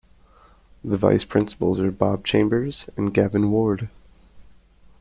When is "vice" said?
0.97-1.23